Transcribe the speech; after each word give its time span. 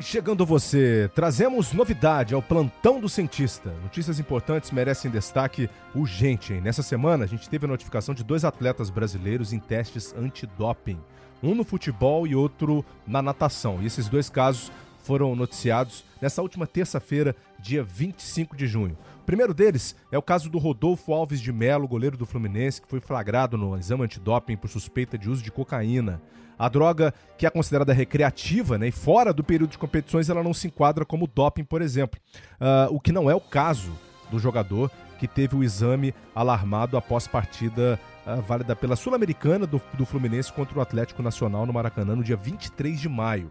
Chegando 0.00 0.46
você, 0.46 1.10
trazemos 1.14 1.72
novidade 1.72 2.34
ao 2.34 2.40
plantão 2.40 2.98
do 2.98 3.08
cientista. 3.08 3.70
Notícias 3.82 4.18
importantes 4.18 4.70
merecem 4.70 5.10
destaque 5.10 5.68
urgente. 5.94 6.54
Hein? 6.54 6.60
Nessa 6.60 6.82
semana, 6.82 7.24
a 7.24 7.26
gente 7.26 7.48
teve 7.48 7.66
a 7.66 7.68
notificação 7.68 8.14
de 8.14 8.24
dois 8.24 8.44
atletas 8.44 8.88
brasileiros 8.88 9.52
em 9.52 9.58
testes 9.58 10.14
antidoping. 10.16 10.98
Um 11.42 11.54
no 11.54 11.64
futebol 11.64 12.26
e 12.26 12.34
outro 12.34 12.84
na 13.06 13.20
natação. 13.20 13.82
E 13.82 13.86
esses 13.86 14.08
dois 14.08 14.30
casos 14.30 14.72
foram 15.02 15.34
noticiados 15.36 16.04
nessa 16.20 16.40
última 16.40 16.66
terça-feira, 16.66 17.34
dia 17.58 17.82
25 17.82 18.56
de 18.56 18.66
junho. 18.66 18.96
O 19.20 19.24
primeiro 19.24 19.52
deles 19.52 19.94
é 20.10 20.18
o 20.18 20.22
caso 20.22 20.48
do 20.48 20.58
Rodolfo 20.58 21.12
Alves 21.12 21.40
de 21.40 21.52
Melo, 21.52 21.86
goleiro 21.86 22.16
do 22.16 22.26
Fluminense, 22.26 22.80
que 22.80 22.88
foi 22.88 23.00
flagrado 23.00 23.56
no 23.56 23.76
exame 23.76 24.04
antidoping 24.04 24.56
por 24.56 24.68
suspeita 24.68 25.18
de 25.18 25.28
uso 25.28 25.42
de 25.42 25.50
cocaína. 25.50 26.20
A 26.58 26.68
droga, 26.68 27.12
que 27.36 27.46
é 27.46 27.50
considerada 27.50 27.92
recreativa 27.92 28.78
né, 28.78 28.88
e 28.88 28.92
fora 28.92 29.32
do 29.32 29.42
período 29.42 29.70
de 29.70 29.78
competições, 29.78 30.28
ela 30.28 30.42
não 30.42 30.54
se 30.54 30.68
enquadra 30.68 31.04
como 31.04 31.26
doping, 31.26 31.64
por 31.64 31.82
exemplo. 31.82 32.20
Uh, 32.60 32.94
o 32.94 33.00
que 33.00 33.10
não 33.10 33.30
é 33.30 33.34
o 33.34 33.40
caso 33.40 33.92
do 34.30 34.38
jogador 34.38 34.90
que 35.18 35.28
teve 35.28 35.54
o 35.54 35.62
exame 35.62 36.14
alarmado 36.34 36.96
após 36.96 37.26
partida 37.26 37.98
uh, 38.26 38.42
válida 38.42 38.74
pela 38.74 38.96
Sul-Americana 38.96 39.66
do, 39.66 39.80
do 39.94 40.04
Fluminense 40.04 40.52
contra 40.52 40.78
o 40.78 40.82
Atlético 40.82 41.22
Nacional 41.22 41.64
no 41.66 41.72
Maracanã 41.72 42.16
no 42.16 42.24
dia 42.24 42.36
23 42.36 43.00
de 43.00 43.08
maio. 43.08 43.48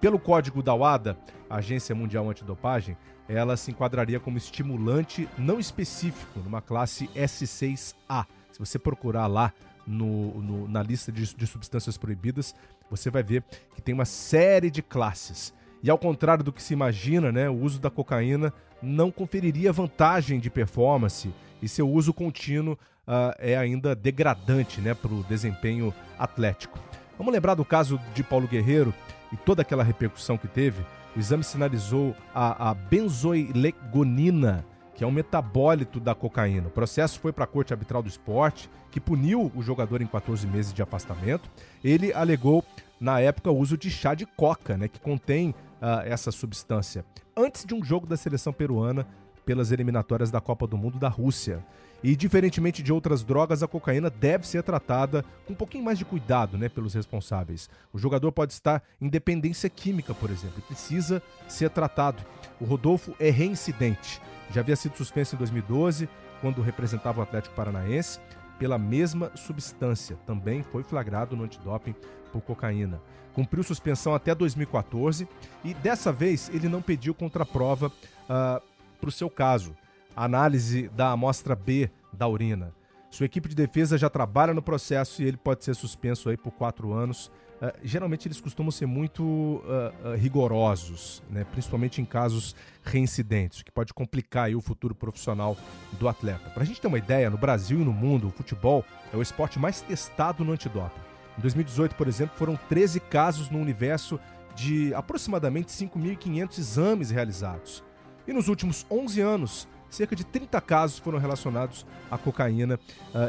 Pelo 0.00 0.18
código 0.18 0.62
da 0.62 0.74
WADA, 0.74 1.18
Agência 1.48 1.94
Mundial 1.94 2.28
Antidopagem, 2.30 2.96
ela 3.28 3.54
se 3.56 3.70
enquadraria 3.70 4.18
como 4.18 4.38
estimulante 4.38 5.28
não 5.36 5.60
específico, 5.60 6.40
numa 6.40 6.62
classe 6.62 7.08
S6A. 7.08 8.24
Se 8.50 8.58
você 8.58 8.78
procurar 8.78 9.26
lá 9.26 9.52
no, 9.86 10.40
no, 10.40 10.68
na 10.68 10.82
lista 10.82 11.12
de, 11.12 11.34
de 11.34 11.46
substâncias 11.46 11.98
proibidas, 11.98 12.54
você 12.90 13.10
vai 13.10 13.22
ver 13.22 13.44
que 13.74 13.82
tem 13.82 13.94
uma 13.94 14.06
série 14.06 14.70
de 14.70 14.82
classes. 14.82 15.52
E 15.82 15.90
ao 15.90 15.98
contrário 15.98 16.42
do 16.42 16.52
que 16.52 16.62
se 16.62 16.72
imagina, 16.72 17.30
né, 17.30 17.50
o 17.50 17.60
uso 17.60 17.78
da 17.78 17.90
cocaína 17.90 18.54
não 18.82 19.10
conferiria 19.10 19.70
vantagem 19.70 20.40
de 20.40 20.48
performance 20.48 21.30
e 21.60 21.68
seu 21.68 21.88
uso 21.88 22.14
contínuo 22.14 22.72
uh, 23.06 23.34
é 23.38 23.54
ainda 23.56 23.94
degradante 23.94 24.80
né, 24.80 24.94
para 24.94 25.12
o 25.12 25.22
desempenho 25.24 25.92
atlético. 26.18 26.78
Vamos 27.18 27.34
lembrar 27.34 27.54
do 27.54 27.66
caso 27.66 28.00
de 28.14 28.22
Paulo 28.22 28.48
Guerreiro 28.48 28.94
e 29.32 29.36
toda 29.36 29.62
aquela 29.62 29.82
repercussão 29.82 30.36
que 30.36 30.48
teve. 30.48 30.84
O 31.14 31.18
exame 31.18 31.42
sinalizou 31.42 32.14
a, 32.34 32.70
a 32.70 32.74
benzoilegonina, 32.74 34.64
que 34.94 35.02
é 35.02 35.06
um 35.06 35.10
metabólito 35.10 35.98
da 35.98 36.14
cocaína. 36.14 36.68
O 36.68 36.70
processo 36.70 37.18
foi 37.18 37.32
para 37.32 37.44
a 37.44 37.46
Corte 37.46 37.72
Arbitral 37.72 38.02
do 38.02 38.08
Esporte, 38.08 38.70
que 38.90 39.00
puniu 39.00 39.50
o 39.54 39.62
jogador 39.62 40.02
em 40.02 40.06
14 40.06 40.46
meses 40.46 40.72
de 40.72 40.82
afastamento. 40.82 41.50
Ele 41.82 42.12
alegou, 42.12 42.64
na 43.00 43.20
época, 43.20 43.50
o 43.50 43.58
uso 43.58 43.76
de 43.76 43.90
chá 43.90 44.14
de 44.14 44.26
coca, 44.26 44.76
né, 44.76 44.88
que 44.88 45.00
contém 45.00 45.50
uh, 45.50 46.00
essa 46.04 46.30
substância, 46.30 47.04
antes 47.36 47.64
de 47.64 47.74
um 47.74 47.82
jogo 47.82 48.06
da 48.06 48.16
seleção 48.16 48.52
peruana 48.52 49.06
pelas 49.50 49.72
eliminatórias 49.72 50.30
da 50.30 50.40
Copa 50.40 50.64
do 50.64 50.78
Mundo 50.78 50.96
da 50.96 51.08
Rússia. 51.08 51.66
E 52.04 52.14
diferentemente 52.14 52.84
de 52.84 52.92
outras 52.92 53.24
drogas, 53.24 53.64
a 53.64 53.66
cocaína 53.66 54.08
deve 54.08 54.46
ser 54.46 54.62
tratada 54.62 55.24
com 55.44 55.54
um 55.54 55.56
pouquinho 55.56 55.82
mais 55.82 55.98
de 55.98 56.04
cuidado, 56.04 56.56
né, 56.56 56.68
pelos 56.68 56.94
responsáveis. 56.94 57.68
O 57.92 57.98
jogador 57.98 58.30
pode 58.30 58.52
estar 58.52 58.80
em 59.00 59.08
dependência 59.08 59.68
química, 59.68 60.14
por 60.14 60.30
exemplo, 60.30 60.60
e 60.60 60.62
precisa 60.62 61.20
ser 61.48 61.68
tratado. 61.70 62.22
O 62.60 62.64
Rodolfo 62.64 63.12
é 63.18 63.28
reincidente. 63.28 64.22
Já 64.52 64.60
havia 64.60 64.76
sido 64.76 64.96
suspenso 64.96 65.34
em 65.34 65.38
2012, 65.38 66.08
quando 66.40 66.62
representava 66.62 67.18
o 67.18 67.22
Atlético 67.24 67.56
Paranaense, 67.56 68.20
pela 68.56 68.78
mesma 68.78 69.32
substância. 69.34 70.16
Também 70.28 70.62
foi 70.62 70.84
flagrado 70.84 71.36
no 71.36 71.42
antidoping 71.42 71.96
por 72.30 72.40
cocaína. 72.40 73.02
Cumpriu 73.34 73.64
suspensão 73.64 74.14
até 74.14 74.32
2014 74.32 75.26
e 75.64 75.74
dessa 75.74 76.12
vez 76.12 76.48
ele 76.54 76.68
não 76.68 76.80
pediu 76.80 77.12
contraprova 77.12 77.88
uh, 77.88 78.69
para 79.00 79.08
o 79.08 79.12
seu 79.12 79.30
caso. 79.30 79.74
Análise 80.14 80.88
da 80.88 81.10
amostra 81.10 81.56
B 81.56 81.90
da 82.12 82.28
urina. 82.28 82.74
Sua 83.10 83.26
equipe 83.26 83.48
de 83.48 83.54
defesa 83.54 83.98
já 83.98 84.08
trabalha 84.08 84.54
no 84.54 84.62
processo 84.62 85.22
e 85.22 85.26
ele 85.26 85.36
pode 85.36 85.64
ser 85.64 85.74
suspenso 85.74 86.28
aí 86.28 86.36
por 86.36 86.52
quatro 86.52 86.92
anos 86.92 87.30
Uh, 87.60 87.76
geralmente 87.82 88.26
eles 88.26 88.40
costumam 88.40 88.70
ser 88.70 88.86
muito 88.86 89.22
uh, 89.22 89.62
uh, 89.62 90.16
rigorosos, 90.16 91.22
né? 91.28 91.44
principalmente 91.44 92.00
em 92.00 92.06
casos 92.06 92.56
reincidentes, 92.82 93.62
que 93.62 93.70
pode 93.70 93.92
complicar 93.92 94.50
o 94.54 94.62
futuro 94.62 94.94
profissional 94.94 95.54
do 95.98 96.08
atleta. 96.08 96.48
Para 96.50 96.62
a 96.62 96.66
gente 96.66 96.80
ter 96.80 96.86
uma 96.86 96.96
ideia, 96.96 97.28
no 97.28 97.36
Brasil 97.36 97.78
e 97.78 97.84
no 97.84 97.92
mundo, 97.92 98.28
o 98.28 98.30
futebol 98.30 98.82
é 99.12 99.16
o 99.16 99.20
esporte 99.20 99.58
mais 99.58 99.82
testado 99.82 100.42
no 100.42 100.52
antidoping. 100.52 101.00
Em 101.36 101.42
2018, 101.42 101.96
por 101.96 102.08
exemplo, 102.08 102.34
foram 102.38 102.58
13 102.70 102.98
casos 102.98 103.50
no 103.50 103.58
universo 103.58 104.18
de 104.56 104.94
aproximadamente 104.94 105.70
5.500 105.70 106.58
exames 106.58 107.10
realizados. 107.10 107.84
E 108.26 108.32
nos 108.32 108.48
últimos 108.48 108.86
11 108.90 109.20
anos, 109.20 109.68
cerca 109.88 110.14
de 110.14 110.24
30 110.24 110.60
casos 110.60 110.98
foram 110.98 111.18
relacionados 111.18 111.86
à 112.10 112.16
cocaína 112.16 112.78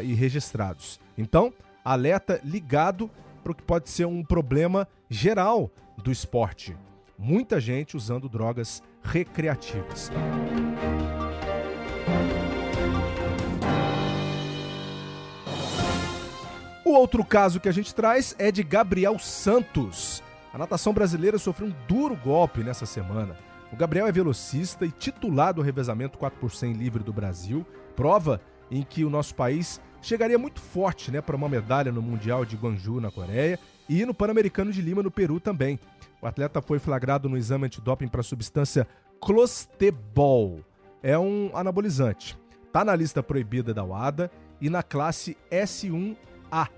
e 0.03 0.13
registrados. 0.13 0.99
Então, 1.17 1.53
alerta 1.83 2.39
ligado 2.43 3.09
para 3.43 3.51
o 3.51 3.55
que 3.55 3.63
pode 3.63 3.89
ser 3.89 4.05
um 4.05 4.23
problema 4.23 4.87
geral 5.09 5.71
do 5.97 6.11
esporte. 6.11 6.77
Muita 7.17 7.59
gente 7.59 7.97
usando 7.97 8.29
drogas 8.29 8.83
recreativas. 9.03 10.11
O 16.83 16.93
outro 16.93 17.23
caso 17.23 17.59
que 17.59 17.69
a 17.69 17.71
gente 17.71 17.95
traz 17.95 18.35
é 18.37 18.51
de 18.51 18.63
Gabriel 18.63 19.17
Santos. 19.17 20.21
A 20.53 20.57
natação 20.57 20.93
brasileira 20.93 21.37
sofreu 21.37 21.69
um 21.69 21.73
duro 21.87 22.15
golpe 22.15 22.63
nessa 22.63 22.85
semana. 22.85 23.37
O 23.71 23.75
Gabriel 23.75 24.05
é 24.05 24.11
velocista 24.11 24.85
e 24.85 24.91
titular 24.91 25.53
do 25.53 25.61
revezamento 25.61 26.17
4 26.17 26.39
por 26.39 26.51
100 26.51 26.73
livre 26.73 27.03
do 27.03 27.13
Brasil, 27.13 27.65
prova 27.95 28.41
em 28.69 28.83
que 28.83 29.05
o 29.05 29.09
nosso 29.09 29.33
país 29.33 29.79
chegaria 30.01 30.37
muito 30.37 30.59
forte 30.59 31.09
né, 31.09 31.21
para 31.21 31.35
uma 31.35 31.47
medalha 31.47 31.91
no 31.91 32.01
Mundial 32.01 32.43
de 32.43 32.57
Guangzhou, 32.57 32.99
na 32.99 33.09
Coreia, 33.09 33.57
e 33.87 34.05
no 34.05 34.13
Pan-Americano 34.13 34.71
de 34.71 34.81
Lima, 34.81 35.01
no 35.01 35.11
Peru 35.11 35.39
também. 35.39 35.79
O 36.21 36.27
atleta 36.27 36.61
foi 36.61 36.79
flagrado 36.79 37.29
no 37.29 37.37
exame 37.37 37.65
antidoping 37.65 38.07
para 38.07 38.21
a 38.21 38.23
substância 38.23 38.87
clostebol. 39.19 40.61
É 41.01 41.17
um 41.17 41.51
anabolizante. 41.53 42.37
Está 42.67 42.83
na 42.83 42.95
lista 42.95 43.23
proibida 43.23 43.73
da 43.73 43.83
WADA 43.83 44.29
e 44.59 44.69
na 44.69 44.83
classe 44.83 45.37
S1A, 45.49 46.69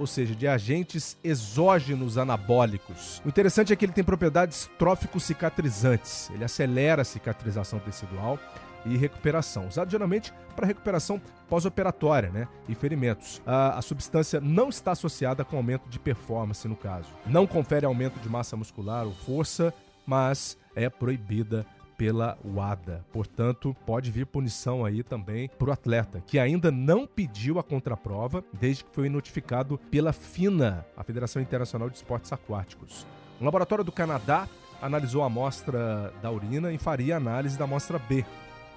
ou 0.00 0.06
seja, 0.06 0.34
de 0.34 0.48
agentes 0.48 1.18
exógenos 1.22 2.16
anabólicos. 2.16 3.20
O 3.22 3.28
interessante 3.28 3.70
é 3.70 3.76
que 3.76 3.84
ele 3.84 3.92
tem 3.92 4.02
propriedades 4.02 4.70
trófico-cicatrizantes. 4.78 6.30
Ele 6.30 6.42
acelera 6.42 7.02
a 7.02 7.04
cicatrização 7.04 7.78
tecidual 7.78 8.38
e 8.86 8.96
recuperação, 8.96 9.68
usado 9.68 9.90
geralmente 9.90 10.32
para 10.56 10.66
recuperação 10.66 11.20
pós-operatória 11.50 12.30
né, 12.30 12.48
e 12.66 12.74
ferimentos. 12.74 13.42
A, 13.46 13.78
a, 13.78 13.82
substância 13.82 14.40
não 14.40 14.70
está 14.70 14.92
associada 14.92 15.44
com 15.44 15.58
aumento 15.58 15.86
de 15.90 15.98
performance, 15.98 16.66
no 16.66 16.76
caso. 16.76 17.08
Não 17.26 17.46
confere 17.46 17.84
aumento 17.84 18.18
de 18.20 18.28
massa 18.28 18.56
muscular 18.56 19.04
ou 19.04 19.12
força, 19.12 19.72
mas 20.06 20.56
é 20.74 20.88
proibida 20.88 21.66
pela 22.00 22.38
WADA. 22.42 23.04
Portanto, 23.12 23.76
pode 23.84 24.10
vir 24.10 24.24
punição 24.24 24.86
aí 24.86 25.02
também 25.02 25.50
para 25.58 25.68
o 25.68 25.70
atleta, 25.70 26.22
que 26.26 26.38
ainda 26.38 26.70
não 26.70 27.06
pediu 27.06 27.58
a 27.58 27.62
contraprova 27.62 28.42
desde 28.54 28.84
que 28.84 28.94
foi 28.94 29.10
notificado 29.10 29.76
pela 29.90 30.10
FINA, 30.10 30.86
a 30.96 31.04
Federação 31.04 31.42
Internacional 31.42 31.90
de 31.90 31.96
Esportes 31.96 32.32
Aquáticos. 32.32 33.06
Um 33.38 33.44
laboratório 33.44 33.84
do 33.84 33.92
Canadá 33.92 34.48
analisou 34.80 35.22
a 35.22 35.26
amostra 35.26 36.10
da 36.22 36.30
urina 36.30 36.72
e 36.72 36.78
faria 36.78 37.18
análise 37.18 37.58
da 37.58 37.64
amostra 37.64 37.98
B, 37.98 38.24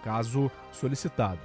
caso 0.03 0.51
solicitado. 0.73 1.39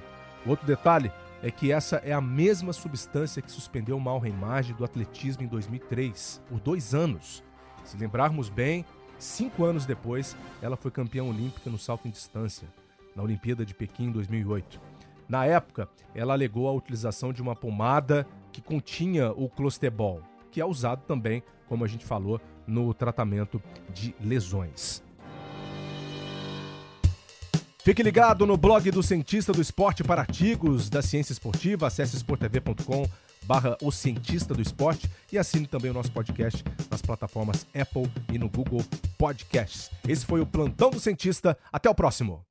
Outro 0.45 0.67
detalhe 0.67 1.13
é 1.45 1.49
que 1.53 1.71
essa 1.71 1.99
é 1.99 2.13
a 2.13 2.21
mesma 2.21 2.73
substância 2.73 3.41
que 3.41 3.53
suspendeu 3.53 3.97
o 3.97 4.01
Mal 4.01 4.19
Reimage 4.19 4.73
do 4.73 4.85
atletismo 4.85 5.45
em 5.45 5.47
2003, 5.47 6.43
por 6.49 6.59
dois 6.59 6.93
anos. 6.93 7.45
Se 7.85 7.97
lembrarmos 7.97 8.49
bem, 8.49 8.85
cinco 9.19 9.65
anos 9.65 9.85
depois, 9.85 10.37
ela 10.63 10.77
foi 10.77 10.91
campeã 10.91 11.25
olímpica 11.25 11.69
no 11.71 11.79
salto 11.79 12.07
em 12.07 12.11
distância, 12.11 12.69
na 13.15 13.23
Olimpíada 13.23 13.65
de 13.65 13.75
Pequim 13.75 14.05
em 14.05 14.13
2008. 14.13 14.81
Na 15.29 15.45
época, 15.45 15.89
ela 16.15 16.33
alegou 16.33 16.69
a 16.69 16.73
utilização 16.73 17.33
de 17.33 17.43
uma 17.43 17.55
pomada 17.55 18.27
que 18.53 18.63
continha 18.63 19.31
o 19.33 19.49
clostebol, 19.49 20.23
que 20.51 20.61
é 20.61 20.65
usado 20.65 21.03
também, 21.07 21.43
como 21.69 21.85
a 21.85 21.89
gente 21.89 22.05
falou, 22.05 22.41
no 22.67 22.95
tratamento 22.95 23.63
de 23.93 24.15
lesões. 24.21 25.03
Fique 27.89 28.03
ligado 28.03 28.47
no 28.47 28.57
blog 28.57 28.91
do 28.91 29.03
Cientista 29.03 29.53
do 29.53 29.63
Esporte 29.63 30.05
para 30.05 30.21
artigos 30.21 30.91
da 30.91 31.01
ciência 31.01 31.33
esportiva. 31.33 31.87
Acesse 31.87 32.17
esportv.com 32.17 33.09
barra 33.45 33.77
o 33.83 33.91
Cientista 33.91 34.55
do 34.55 34.63
Esporte 34.63 35.11
e 35.33 35.39
assine 35.39 35.67
também 35.67 35.91
o 35.91 35.95
nosso 35.95 36.13
podcast 36.13 36.65
nas 36.91 37.03
plataformas 37.03 37.67
Apple 37.75 38.11
e 38.33 38.39
no 38.39 38.49
Google 38.49 38.85
Podcasts. 39.17 39.91
Esse 40.07 40.25
foi 40.27 40.41
o 40.41 40.47
Plantão 40.47 40.91
do 40.91 41.01
Cientista. 41.01 41.57
Até 41.73 41.89
o 41.89 41.95
próximo. 41.95 42.45